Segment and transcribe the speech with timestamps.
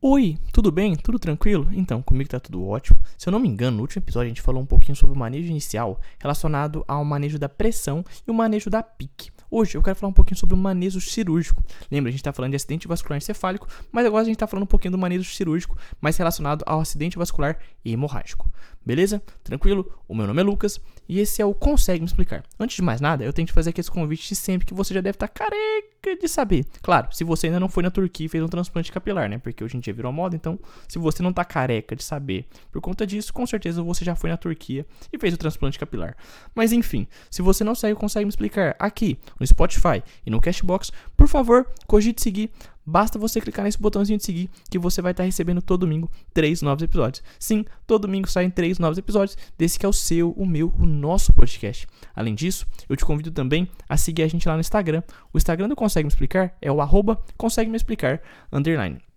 [0.00, 0.94] Oi, tudo bem?
[0.94, 1.66] Tudo tranquilo?
[1.72, 3.00] Então, comigo tá tudo ótimo.
[3.16, 5.18] Se eu não me engano, no último episódio a gente falou um pouquinho sobre o
[5.18, 9.32] manejo inicial relacionado ao manejo da pressão e o manejo da pique.
[9.50, 11.64] Hoje eu quero falar um pouquinho sobre o manejo cirúrgico.
[11.90, 14.62] Lembra, a gente está falando de acidente vascular encefálico, mas agora a gente está falando
[14.62, 18.48] um pouquinho do manejo cirúrgico, mais relacionado ao acidente vascular hemorrágico.
[18.88, 19.22] Beleza?
[19.44, 19.92] Tranquilo?
[20.08, 22.42] O meu nome é Lucas e esse é o Consegue Me Explicar.
[22.58, 25.02] Antes de mais nada, eu tenho que fazer aqui esse convite sempre que você já
[25.02, 26.64] deve estar tá careca de saber.
[26.80, 29.36] Claro, se você ainda não foi na Turquia e fez um transplante capilar, né?
[29.36, 32.80] Porque hoje em dia virou moda, então se você não está careca de saber por
[32.80, 36.16] conta disso, com certeza você já foi na Turquia e fez o transplante capilar.
[36.54, 40.90] Mas enfim, se você não saiu, consegue me explicar aqui no Spotify e no Cashbox,
[41.14, 42.50] por favor, cogite seguir.
[42.88, 46.62] Basta você clicar nesse botãozinho de seguir que você vai estar recebendo todo domingo três
[46.62, 47.22] novos episódios.
[47.38, 50.86] Sim, todo domingo saem três novos episódios desse que é o seu, o meu, o
[50.86, 51.86] nosso podcast.
[52.16, 55.02] Além disso, eu te convido também a seguir a gente lá no Instagram.
[55.34, 59.07] O Instagram do Consegue Me Explicar é o arroba Consegue Me Explicar, underline.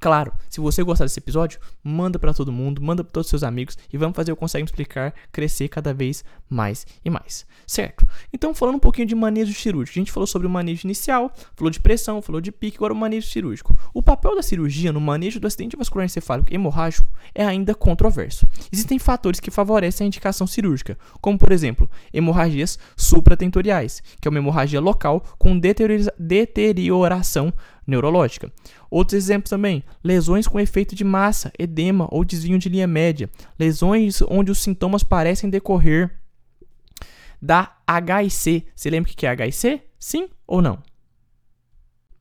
[0.00, 3.42] Claro, se você gostar desse episódio, manda para todo mundo, manda para todos os seus
[3.42, 8.08] amigos e vamos fazer o Consegue Explicar crescer cada vez mais e mais, certo?
[8.32, 11.70] Então, falando um pouquinho de manejo cirúrgico, a gente falou sobre o manejo inicial, falou
[11.70, 13.78] de pressão, falou de pique, agora o manejo cirúrgico.
[13.92, 18.46] O papel da cirurgia no manejo do acidente vascular encefálico hemorrágico é ainda controverso.
[18.72, 24.38] Existem fatores que favorecem a indicação cirúrgica, como por exemplo, hemorragias supratentoriais, que é uma
[24.38, 27.52] hemorragia local com deterioração
[27.90, 28.50] neurológica.
[28.90, 34.22] Outros exemplos também: lesões com efeito de massa, edema ou desvio de linha média, lesões
[34.22, 36.18] onde os sintomas parecem decorrer
[37.40, 38.66] da HIC.
[38.74, 39.82] Você lembra o que é HIC?
[39.98, 40.82] Sim ou não?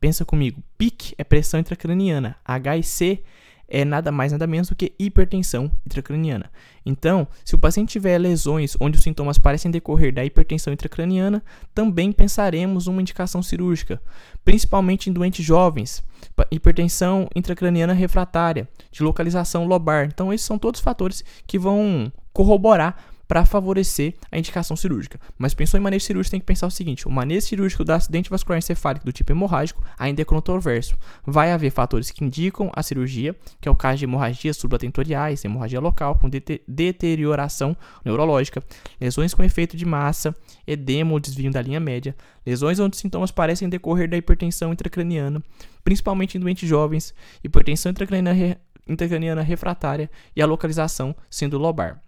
[0.00, 0.62] Pensa comigo.
[0.78, 2.36] PIC é pressão intracraniana.
[2.44, 3.22] HIC
[3.70, 6.50] é nada mais nada menos do que hipertensão intracraniana.
[6.84, 12.10] Então, se o paciente tiver lesões onde os sintomas parecem decorrer da hipertensão intracraniana, também
[12.10, 14.02] pensaremos uma indicação cirúrgica,
[14.44, 16.02] principalmente em doentes jovens,
[16.50, 20.06] hipertensão intracraniana refratária, de localização lobar.
[20.06, 22.96] Então, esses são todos fatores que vão corroborar
[23.30, 25.20] para favorecer a indicação cirúrgica.
[25.38, 28.28] Mas pensou em manejo cirúrgico, tem que pensar o seguinte: o manejo cirúrgico do acidente
[28.28, 30.98] vascular encefálico do tipo hemorrágico ainda é controverso.
[31.24, 35.78] Vai haver fatores que indicam a cirurgia, que é o caso de hemorragias subatentoriais, hemorragia
[35.78, 36.28] local com
[36.66, 38.64] deterioração neurológica,
[39.00, 40.34] lesões com efeito de massa,
[40.66, 45.40] edema ou desvio da linha média, lesões onde os sintomas parecem decorrer da hipertensão intracraniana,
[45.84, 52.02] principalmente em doentes jovens, hipertensão intracraniana, intracraniana refratária e a localização sendo lobar.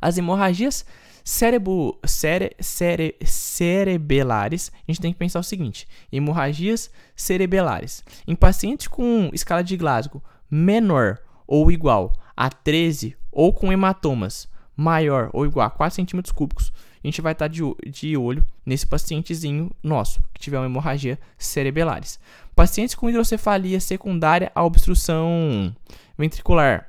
[0.00, 0.84] As hemorragias
[1.24, 8.04] cérebro, cere, cere, cerebelares, a gente tem que pensar o seguinte: hemorragias cerebelares.
[8.26, 15.30] Em pacientes com escala de Glasgow menor ou igual a 13 ou com hematomas maior
[15.32, 19.70] ou igual a 4 centímetros cúbicos, a gente vai estar de, de olho nesse pacientezinho
[19.82, 22.18] nosso, que tiver uma hemorragia cerebelares.
[22.54, 25.74] Pacientes com hidrocefalia secundária à obstrução
[26.16, 26.88] ventricular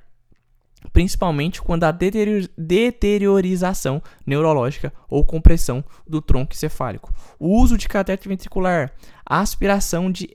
[0.92, 7.14] principalmente quando há deteriorização neurológica ou compressão do tronco encefálico.
[7.40, 8.92] O uso de catéter ventricular,
[9.26, 10.30] aspiração de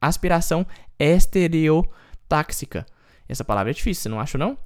[0.00, 0.66] aspiração
[0.98, 2.84] estereotáxica.
[3.28, 4.56] Essa palavra é difícil, você não acha não?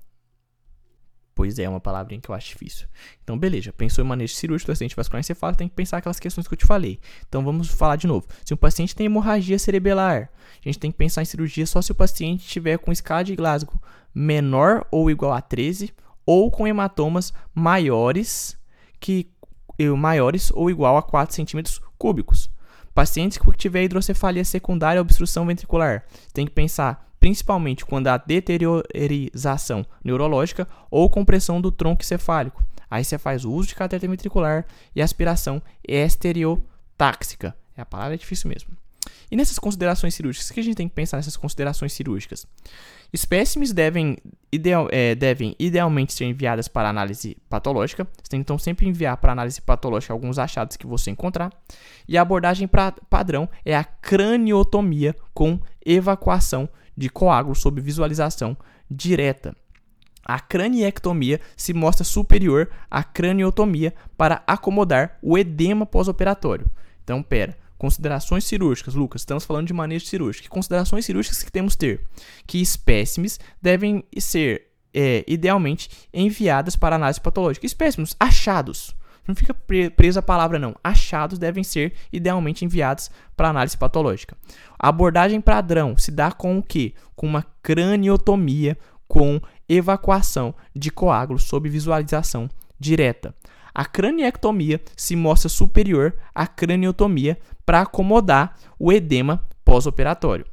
[1.35, 2.87] Pois é, é uma palavrinha que eu acho difícil.
[3.25, 3.73] Então, beleza.
[3.73, 6.59] Pensou em manejo cirúrgico do acidente vascular encefálico, tem que pensar aquelas questões que eu
[6.59, 7.01] te falei.
[7.27, 8.27] Então, vamos falar de novo.
[8.45, 10.31] Se um paciente tem hemorragia cerebelar,
[10.61, 13.35] a gente tem que pensar em cirurgia só se o paciente tiver com escala de
[13.35, 13.81] Glasgow
[14.15, 15.93] menor ou igual a 13
[16.25, 18.57] ou com hematomas maiores
[19.01, 19.31] que
[19.97, 22.51] maiores ou igual a 4 centímetros cúbicos.
[22.95, 29.87] Pacientes que tiver hidrocefalia secundária à obstrução ventricular, tem que pensar principalmente quando há deteriorização
[30.05, 32.63] neurológica ou compressão do tronco encefálico.
[32.91, 37.57] Aí você faz o uso de catéter ventricular e aspiração estereotáxica.
[37.77, 38.82] É a palavra é difícil mesmo.
[39.31, 42.47] E nessas considerações cirúrgicas, o que a gente tem que pensar nessas considerações cirúrgicas?
[43.13, 44.17] Espécimes devem,
[44.51, 48.07] ideal, é, devem idealmente ser enviadas para análise patológica.
[48.23, 51.51] Você tem então sempre enviar para análise patológica alguns achados que você encontrar.
[52.09, 58.57] E a abordagem pra, padrão é a craniotomia com evacuação de coágulo sob visualização
[58.91, 59.57] direta.
[60.25, 66.71] A craniectomia se mostra superior à craniotomia para acomodar o edema pós-operatório.
[67.03, 67.57] Então, pera.
[67.83, 70.49] Considerações cirúrgicas, Lucas, estamos falando de manejo cirúrgico.
[70.49, 72.01] Considerações cirúrgicas que temos que ter?
[72.47, 77.67] Que espécimes devem ser, é, idealmente, enviadas para análise patológica.
[77.67, 78.95] Espécimes, achados.
[79.27, 79.53] Não fica
[79.97, 80.77] preso a palavra, não.
[80.85, 84.37] Achados devem ser, idealmente, enviados para análise patológica.
[84.79, 86.95] A abordagem padrão se dá com o quê?
[87.17, 92.49] Com uma craniotomia com evacuação de coágulo sob visualização
[92.79, 93.35] direta.
[93.75, 100.45] A craniectomia se mostra superior à craniotomia para acomodar o edema pós-operatório.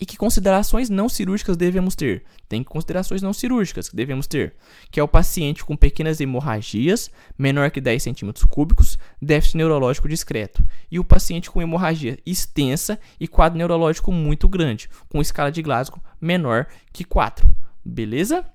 [0.00, 2.22] E que considerações não cirúrgicas devemos ter?
[2.48, 4.54] Tem considerações não cirúrgicas que devemos ter,
[4.92, 10.64] que é o paciente com pequenas hemorragias, menor que 10 centímetros cúbicos, déficit neurológico discreto,
[10.88, 16.00] e o paciente com hemorragia extensa e quadro neurológico muito grande, com escala de Glasgow
[16.20, 17.52] menor que 4.
[17.84, 18.46] Beleza?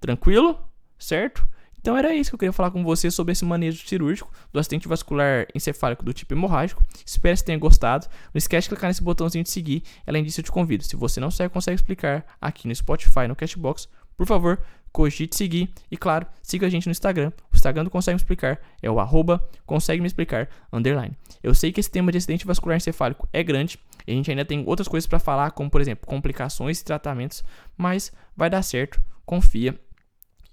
[0.00, 0.56] Tranquilo?
[0.96, 1.46] Certo?
[1.82, 4.86] Então era isso que eu queria falar com você sobre esse manejo cirúrgico do acidente
[4.86, 6.82] vascular encefálico do tipo hemorrágico.
[7.04, 8.06] Espero que você tenha gostado.
[8.32, 9.82] Não esquece de clicar nesse botãozinho de seguir.
[10.06, 10.84] Além disso, eu te convido.
[10.84, 14.62] Se você não consegue explicar aqui no Spotify, no Cashbox, por favor,
[14.92, 15.72] cogite seguir.
[15.90, 17.32] E claro, siga a gente no Instagram.
[17.52, 21.16] O Instagram do Consegue Me Explicar é o arroba consegue me explicar underline.
[21.42, 23.76] Eu sei que esse tema de acidente vascular encefálico é grande.
[24.06, 27.42] E a gente ainda tem outras coisas para falar, como por exemplo, complicações e tratamentos.
[27.76, 29.02] Mas vai dar certo.
[29.26, 29.76] Confia.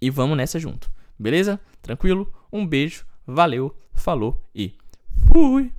[0.02, 0.90] E vamos nessa junto.
[1.19, 1.60] Beleza?
[1.81, 2.31] Tranquilo?
[2.51, 4.74] Um beijo, valeu, falou e
[5.27, 5.71] fui!